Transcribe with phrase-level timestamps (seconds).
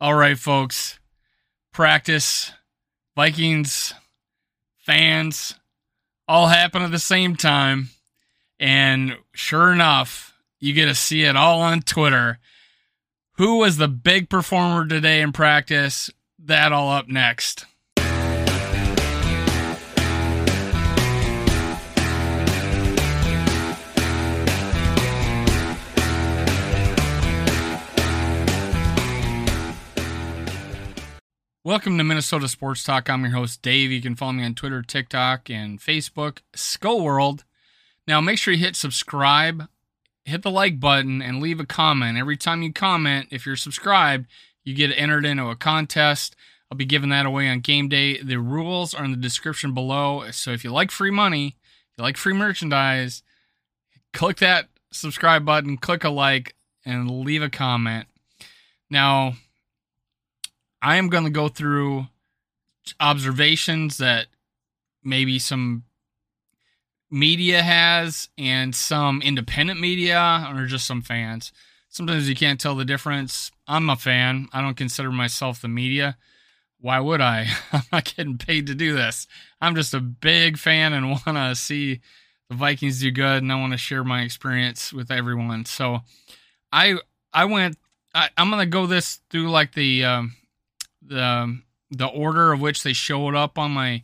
[0.00, 1.00] All right, folks.
[1.72, 2.52] Practice,
[3.16, 3.94] Vikings,
[4.76, 5.54] fans,
[6.28, 7.88] all happen at the same time.
[8.60, 12.38] And sure enough, you get to see it all on Twitter.
[13.38, 16.10] Who was the big performer today in practice?
[16.38, 17.66] That all up next.
[31.68, 33.10] Welcome to Minnesota Sports Talk.
[33.10, 33.90] I'm your host, Dave.
[33.90, 37.44] You can follow me on Twitter, TikTok, and Facebook, Skull World.
[38.06, 39.68] Now, make sure you hit subscribe,
[40.24, 42.16] hit the like button, and leave a comment.
[42.16, 44.28] Every time you comment, if you're subscribed,
[44.64, 46.34] you get entered into a contest.
[46.70, 48.22] I'll be giving that away on game day.
[48.22, 50.24] The rules are in the description below.
[50.30, 51.58] So if you like free money,
[51.98, 53.22] you like free merchandise,
[54.14, 56.54] click that subscribe button, click a like,
[56.86, 58.08] and leave a comment.
[58.88, 59.34] Now,
[60.80, 62.06] I am going to go through
[63.00, 64.26] observations that
[65.02, 65.84] maybe some
[67.10, 71.52] media has and some independent media or just some fans.
[71.88, 73.50] Sometimes you can't tell the difference.
[73.66, 74.48] I'm a fan.
[74.52, 76.16] I don't consider myself the media.
[76.80, 77.48] Why would I?
[77.72, 79.26] I'm not getting paid to do this.
[79.60, 82.00] I'm just a big fan and want to see
[82.48, 85.64] the Vikings do good and I want to share my experience with everyone.
[85.64, 86.00] So
[86.72, 86.98] I
[87.32, 87.78] I went
[88.14, 90.34] I, am gonna go this through like the um,
[91.08, 94.02] the the order of which they showed up on my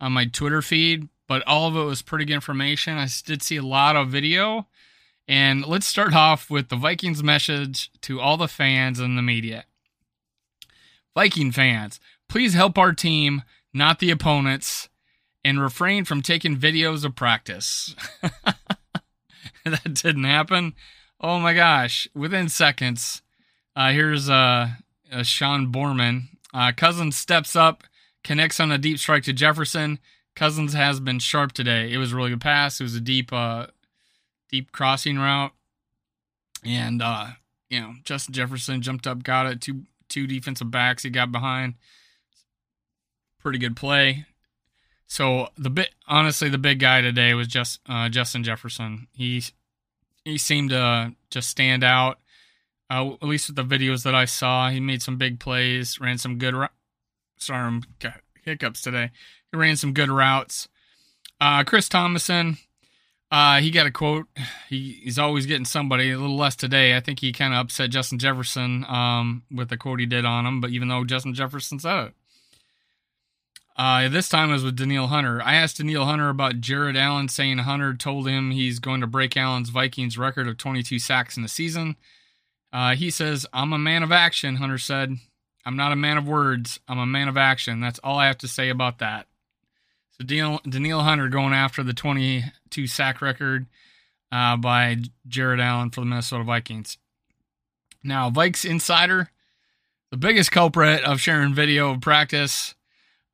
[0.00, 2.96] on my Twitter feed, but all of it was pretty good information.
[2.96, 4.66] I did see a lot of video.
[5.26, 9.64] And let's start off with the Vikings message to all the fans and the media.
[11.14, 14.90] Viking fans, please help our team, not the opponents,
[15.42, 17.94] and refrain from taking videos of practice.
[19.64, 20.74] that didn't happen.
[21.20, 22.06] Oh my gosh.
[22.14, 23.22] Within seconds,
[23.74, 24.68] uh, here's uh,
[25.10, 27.82] uh, Sean Borman uh, Cousins steps up,
[28.22, 29.98] connects on a deep strike to Jefferson.
[30.36, 31.92] Cousins has been sharp today.
[31.92, 32.80] It was a really good pass.
[32.80, 33.66] It was a deep, uh,
[34.50, 35.52] deep crossing route,
[36.64, 37.30] and uh,
[37.68, 39.60] you know Justin Jefferson jumped up, got it.
[39.60, 41.74] Two two defensive backs he got behind.
[43.40, 44.26] Pretty good play.
[45.06, 49.08] So the bit honestly, the big guy today was just uh, Justin Jefferson.
[49.12, 49.42] He
[50.24, 52.18] he seemed to just stand out.
[52.90, 56.18] Uh, at least with the videos that I saw, he made some big plays, ran
[56.18, 56.54] some good.
[56.54, 56.68] Ru-
[57.38, 59.10] Sorry, I'm got hiccups today.
[59.50, 60.68] He ran some good routes.
[61.40, 62.58] Uh, Chris Tomasson,
[63.30, 64.26] uh, he got a quote.
[64.68, 66.10] He, he's always getting somebody.
[66.10, 66.96] A little less today.
[66.96, 70.46] I think he kind of upset Justin Jefferson um, with the quote he did on
[70.46, 70.60] him.
[70.60, 72.12] But even though Justin Jefferson said it,
[73.76, 75.42] uh, this time it was with Danielle Hunter.
[75.42, 79.36] I asked Danielle Hunter about Jared Allen, saying Hunter told him he's going to break
[79.36, 81.96] Allen's Vikings record of 22 sacks in the season.
[82.74, 85.16] Uh, he says, I'm a man of action, Hunter said.
[85.64, 86.80] I'm not a man of words.
[86.88, 87.80] I'm a man of action.
[87.80, 89.28] That's all I have to say about that.
[90.18, 93.66] So Danielle, Hunter going after the 22 sack record
[94.32, 94.96] uh, by
[95.28, 96.98] Jared Allen for the Minnesota Vikings.
[98.02, 99.30] Now, Vikes Insider,
[100.10, 102.74] the biggest culprit of sharing video of practice.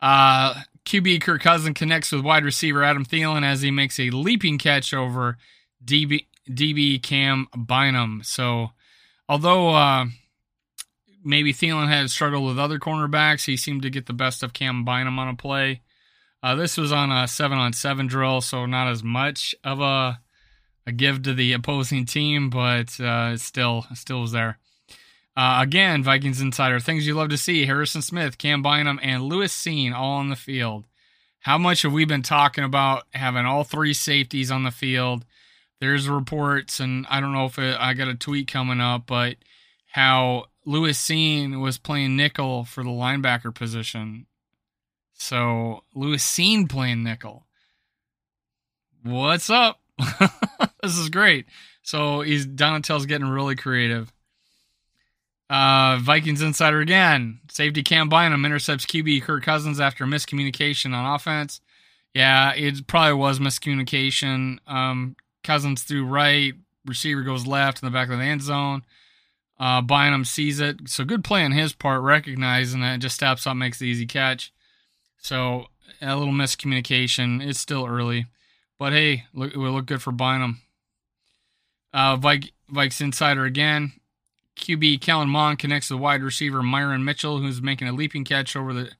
[0.03, 4.59] Uh, QB Kirk Cousin connects with wide receiver Adam Thielen as he makes a leaping
[4.59, 5.39] catch over
[5.83, 8.21] DB, DB Cam Bynum.
[8.23, 8.71] So
[9.31, 10.07] although uh,
[11.25, 14.85] maybe Thielen had struggled with other cornerbacks, he seemed to get the best of Cam
[14.85, 15.83] Bynum on a play.
[16.43, 20.21] Uh, this was on a seven on seven drill, so not as much of a
[20.87, 24.59] a give to the opposing team, but uh, it still still was there.
[25.37, 29.55] Uh, again, Vikings insider things you love to see: Harrison Smith, Cam Bynum, and Lewis
[29.55, 30.87] Cine all on the field.
[31.41, 35.25] How much have we been talking about having all three safeties on the field?
[35.81, 39.37] There's reports, and I don't know if it, I got a tweet coming up, but
[39.93, 44.27] how Lewis Cine was playing nickel for the linebacker position.
[45.15, 47.47] So Lewis Cine playing nickel.
[49.03, 49.81] What's up?
[50.83, 51.47] this is great.
[51.83, 54.13] So he's Donatell's getting really creative.
[55.49, 57.41] Uh, Vikings insider again.
[57.51, 61.61] Safety Cam Bynum intercepts QB Kirk Cousins after miscommunication on offense.
[62.15, 64.59] Yeah, it probably was miscommunication.
[64.67, 66.55] Um, Cousins threw right,
[66.87, 68.83] receiver goes left in the back of the end zone.
[69.59, 73.57] Uh, Bynum sees it, so good play on his part, recognizing that, just steps up,
[73.57, 74.53] makes the easy catch.
[75.19, 75.67] So
[76.01, 77.47] a little miscommunication.
[77.47, 78.27] It's still early,
[78.79, 80.61] but hey, look, it will look good for Bynum.
[81.93, 83.93] Uh, Vike, Vikes insider again.
[84.57, 88.55] QB Kellen Mond connects to the wide receiver Myron Mitchell, who's making a leaping catch
[88.55, 88.91] over the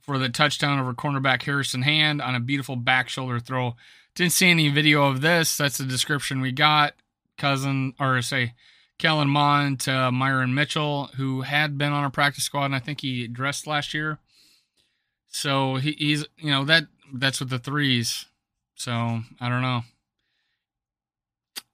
[0.00, 3.74] for the touchdown over cornerback Harrison Hand on a beautiful back shoulder throw.
[4.16, 5.58] Didn't see any video of this.
[5.58, 6.94] That's the description we got.
[7.36, 8.54] Cousin, or say,
[8.98, 13.02] Kellen Mond to Myron Mitchell, who had been on our practice squad, and I think
[13.02, 14.18] he dressed last year.
[15.28, 18.24] So he, he's, you know, that that's with the threes.
[18.74, 19.82] So I don't know.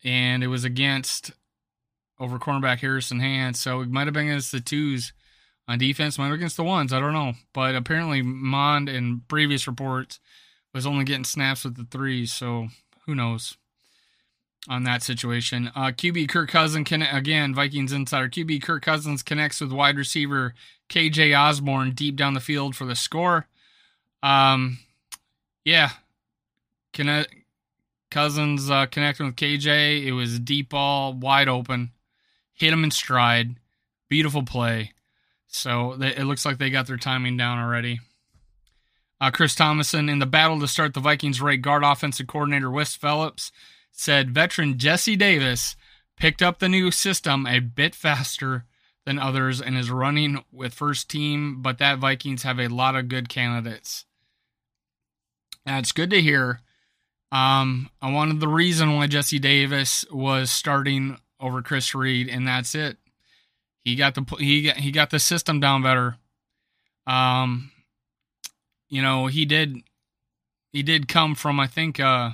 [0.02, 1.30] And it was against
[2.18, 3.56] over cornerback Harrison Hand.
[3.56, 5.12] So it might have been against the twos
[5.68, 6.92] on defense, might have against the ones.
[6.92, 7.34] I don't know.
[7.52, 10.18] But apparently Mond in previous reports
[10.72, 12.32] was only getting snaps with the threes.
[12.32, 12.68] So
[13.06, 13.56] who knows
[14.68, 15.70] on that situation.
[15.74, 18.28] Uh, QB Kirk Cousins, can, again, Vikings insider.
[18.28, 20.54] QB Kirk Cousins connects with wide receiver
[20.88, 23.48] KJ Osborne deep down the field for the score.
[24.22, 24.78] Um,
[25.64, 25.90] yeah,
[26.92, 27.34] Connect,
[28.10, 30.04] Cousins uh, connecting with KJ.
[30.04, 31.90] It was deep ball, wide open,
[32.52, 33.56] hit him in stride.
[34.08, 34.92] Beautiful play.
[35.48, 38.00] So they, it looks like they got their timing down already.
[39.22, 42.96] Uh, Chris Tomasson, in the battle to start the Vikings right guard offensive coordinator Wes
[42.96, 43.52] Phillips
[43.92, 45.76] said veteran Jesse Davis
[46.16, 48.64] picked up the new system a bit faster
[49.06, 53.06] than others and is running with first team, but that Vikings have a lot of
[53.06, 54.06] good candidates.
[55.64, 56.60] That's good to hear.
[57.30, 62.74] Um, I wanted the reason why Jesse Davis was starting over Chris Reed, and that's
[62.74, 62.96] it.
[63.84, 66.16] He got the he got, he got the system down better.
[67.06, 67.70] Um,
[68.92, 69.78] you know he did
[70.70, 72.30] he did come from I think uh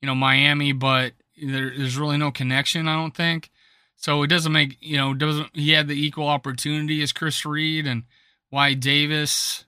[0.00, 2.88] you know Miami, but there, there's really no connection.
[2.88, 3.50] I don't think
[3.96, 4.22] so.
[4.22, 8.04] It doesn't make you know doesn't he had the equal opportunity as Chris Reed and
[8.50, 9.66] Wyatt Davis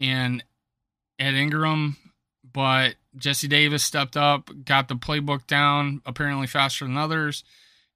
[0.00, 0.42] and
[1.16, 1.96] Ed Ingram,
[2.52, 7.44] but Jesse Davis stepped up, got the playbook down apparently faster than others,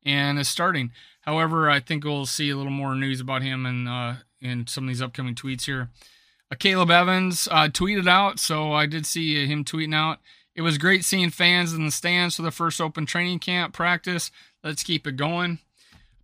[0.04, 0.92] and is starting.
[1.22, 4.84] However, I think we'll see a little more news about him and uh, in some
[4.84, 5.90] of these upcoming tweets here.
[6.50, 10.18] Uh, Caleb Evans uh, tweeted out, so I did see him tweeting out.
[10.54, 14.30] It was great seeing fans in the stands for the first open training camp practice.
[14.64, 15.58] Let's keep it going.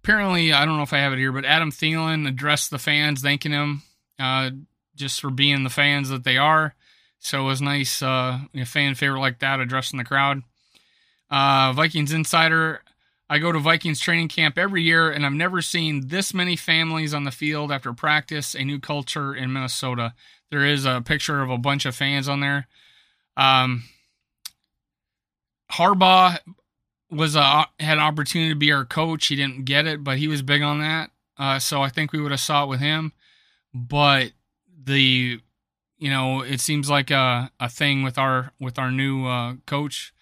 [0.02, 3.20] Apparently, I don't know if I have it here, but Adam Thielen addressed the fans,
[3.20, 3.82] thanking him
[4.19, 4.50] uh,
[4.96, 6.75] just for being the fans that they are.
[7.18, 10.42] So it was nice, uh, a fan favorite like that addressing the crowd.
[11.30, 12.82] Uh, Vikings Insider
[13.32, 17.14] I go to Vikings training camp every year, and I've never seen this many families
[17.14, 18.55] on the field after practice.
[18.55, 20.12] A new culture in Minnesota.
[20.50, 22.69] There is a picture of a bunch of fans on there.
[23.34, 23.84] Um,
[25.73, 26.40] Harbaugh
[27.11, 29.29] was a, had an opportunity to be our coach.
[29.29, 31.11] He didn't get it, but he was big on that.
[31.38, 33.14] Uh, so I think we would have saw it with him.
[33.73, 34.32] But
[34.85, 35.40] the,
[35.96, 40.12] you know, it seems like a, a thing with our with our new uh, coach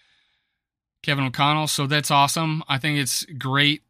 [1.03, 1.67] Kevin O'Connell.
[1.67, 2.63] So that's awesome.
[2.69, 3.83] I think it's great,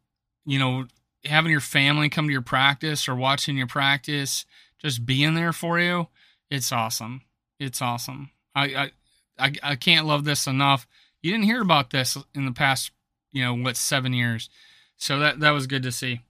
[0.45, 0.85] you know,
[1.25, 4.45] having your family come to your practice or watching your practice,
[4.79, 6.07] just being there for you.
[6.49, 7.21] It's awesome.
[7.59, 8.31] It's awesome.
[8.55, 8.91] I I
[9.39, 10.87] I, I can't love this enough.
[11.21, 12.91] You didn't hear about this in the past,
[13.31, 14.49] you know, what seven years.
[14.97, 16.21] So that that was good to see.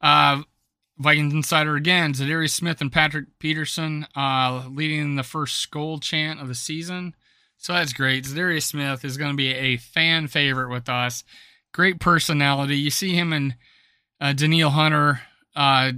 [0.00, 0.42] Uh,
[0.98, 6.48] Vikings Insider again, Za'Darius Smith and Patrick Peterson uh, leading the first Skol chant of
[6.48, 7.14] the season.
[7.60, 8.24] So that's great.
[8.24, 11.24] Darius Smith is going to be a fan favorite with us.
[11.72, 12.78] Great personality.
[12.78, 13.54] You see him and
[14.18, 15.20] uh, Danielle Hunter
[15.54, 15.92] uh,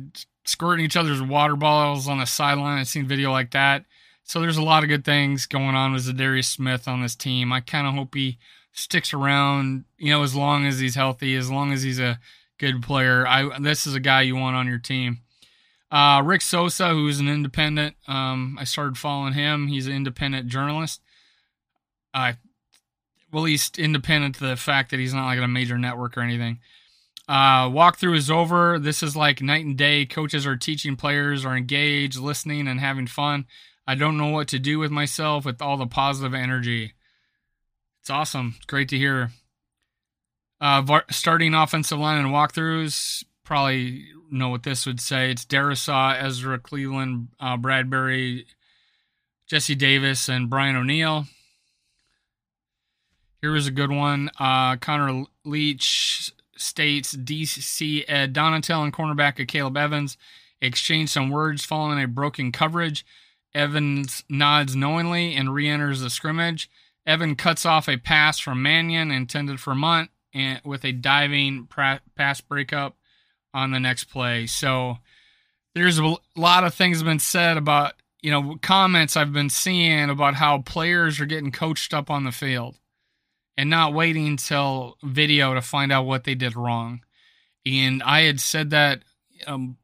[0.45, 2.81] squirting each other's water bottles on the sideline.
[2.81, 3.85] I've seen video like that.
[4.25, 7.53] So there's a lot of good things going on with Darius Smith on this team.
[7.53, 8.39] I kind of hope he
[8.73, 12.19] sticks around, you know, as long as he's healthy, as long as he's a
[12.59, 13.25] good player.
[13.25, 15.19] I this is a guy you want on your team.
[15.93, 19.69] Uh, Rick Sosa, who's an independent, um, I started following him.
[19.69, 21.01] He's an independent journalist
[22.15, 22.33] uh,
[23.33, 26.61] well, he's independent to the fact that he's not like a major network or anything.
[27.29, 28.79] Uh, walkthrough is over.
[28.79, 30.05] This is like night and day.
[30.05, 33.47] Coaches are teaching players, are engaged, listening, and having fun.
[33.87, 36.95] I don't know what to do with myself with all the positive energy.
[38.01, 38.55] It's awesome.
[38.57, 39.31] It's great to hear.
[40.61, 45.31] Uh, var- starting offensive line and walkthroughs, probably know what this would say.
[45.31, 48.47] It's Darrisaw, Ezra Cleveland, uh, Bradbury,
[49.47, 51.27] Jesse Davis, and Brian O'Neill.
[53.43, 54.31] Here was a good one.
[54.39, 60.17] Uh, Connor Leach states DC Ed Donatell and cornerback Caleb Evans
[60.61, 63.05] exchange some words following a broken coverage.
[63.53, 66.71] Evans nods knowingly and re enters the scrimmage.
[67.05, 71.69] Evan cuts off a pass from Mannion intended for Mundt and with a diving
[72.15, 72.97] pass breakup
[73.53, 74.47] on the next play.
[74.47, 74.99] So
[75.75, 80.11] there's a lot of things have been said about, you know, comments I've been seeing
[80.11, 82.77] about how players are getting coached up on the field
[83.63, 87.01] and not waiting until video to find out what they did wrong.
[87.65, 89.03] And I had said that
[89.47, 89.77] um,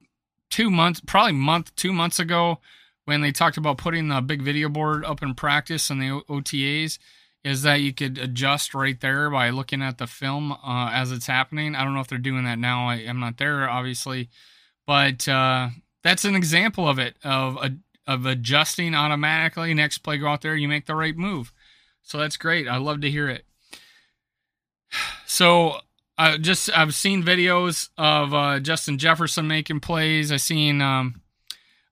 [0.51, 2.59] two months, probably month, two months ago,
[3.05, 6.99] when they talked about putting the big video board up in practice and the OTAs.
[7.45, 11.29] is that you could adjust right there by looking at the film uh, as it's
[11.29, 11.77] happening.
[11.77, 12.89] I don't know if they're doing that now.
[12.89, 14.29] I, am not there, obviously,
[14.89, 15.69] but uh,
[16.03, 17.57] that's an example of it of
[18.09, 19.73] of adjusting automatically.
[19.73, 21.53] Next play, go out there, you make the right move.
[22.03, 22.67] So that's great.
[22.67, 23.45] I love to hear it.
[25.39, 25.77] So
[26.19, 30.33] I just I've seen videos of uh, Justin Jefferson making plays.
[30.33, 31.23] I seen um,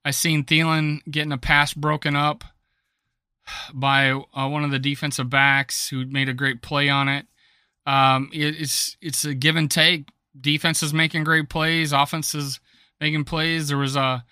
[0.03, 2.43] I seen Thielen getting a pass broken up
[3.73, 7.25] by uh, one of the defensive backs who made a great play on it.
[7.85, 10.09] Um, it it's it's a give and take.
[10.37, 11.93] Defense is making great plays.
[11.93, 12.59] Offense is
[12.99, 13.69] making plays.
[13.69, 14.25] There was a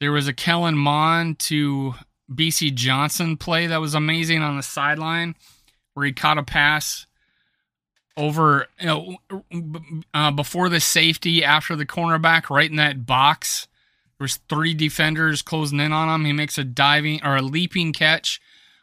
[0.00, 1.94] there was a Kellen Mond to
[2.28, 5.36] Bisi Johnson play that was amazing on the sideline
[5.94, 7.06] where he caught a pass
[8.16, 9.16] over you know
[10.12, 13.66] uh, before the safety after the cornerback right in that box.
[14.18, 16.26] There's three defenders closing in on him.
[16.26, 18.38] He makes a diving or a leaping catch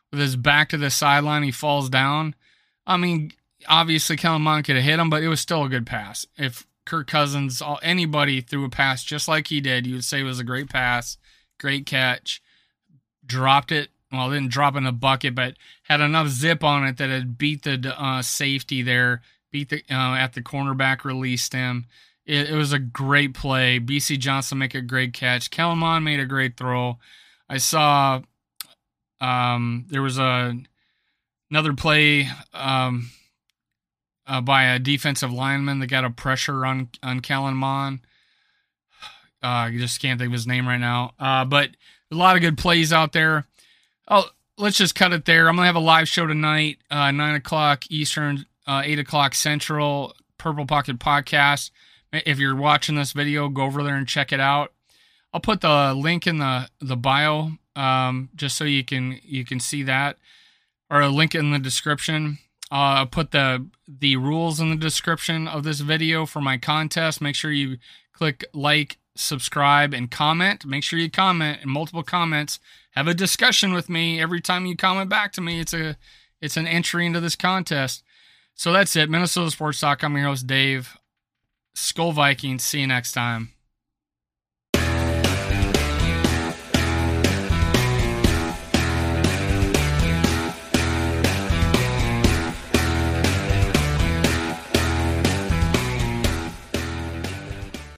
[0.10, 1.44] with his back to the sideline.
[1.44, 2.36] He falls down.
[2.86, 3.32] I mean
[3.68, 6.26] obviously Kellen could have hit him but it was still a good pass.
[6.38, 10.24] If Kirk Cousins anybody threw a pass just like he did you would say it
[10.24, 11.18] was a great pass
[11.60, 12.42] great catch.
[13.26, 17.10] Dropped it well, didn't drop in a bucket, but had enough zip on it that
[17.10, 19.22] it beat the uh, safety there,
[19.52, 21.86] beat the uh, at the cornerback, released him.
[22.26, 23.80] It, it, was a great play.
[23.80, 25.50] Bisi Johnson make a great catch.
[25.50, 26.98] Kellen made a great throw.
[27.50, 28.22] I saw
[29.20, 30.56] um, there was a
[31.50, 33.10] another play um,
[34.26, 38.00] uh, by a defensive lineman that got a pressure on on Kellen Mond.
[39.44, 41.14] Uh, I just can't think of his name right now.
[41.20, 41.70] Uh, but
[42.12, 43.46] a lot of good plays out there.
[44.08, 45.50] Oh, let's just cut it there.
[45.50, 50.14] I'm gonna have a live show tonight, uh, nine o'clock Eastern, uh, eight o'clock Central.
[50.38, 51.72] Purple Pocket Podcast.
[52.14, 54.72] If you're watching this video, go over there and check it out.
[55.34, 59.60] I'll put the link in the the bio, um, just so you can you can
[59.60, 60.18] see that,
[60.90, 62.38] or a link in the description.
[62.72, 67.20] Uh, I'll put the the rules in the description of this video for my contest.
[67.20, 67.78] Make sure you
[68.14, 70.66] click like, subscribe, and comment.
[70.66, 72.60] Make sure you comment in multiple comments
[72.98, 75.60] have a discussion with me every time you comment back to me.
[75.60, 75.98] It's a
[76.42, 78.04] it's an entry into this contest.
[78.56, 79.08] So that's it.
[79.08, 80.04] Minnesota Sports Talk.
[80.04, 80.98] I'm your host, Dave.
[81.76, 82.64] Skol Vikings.
[82.64, 83.57] See you next time.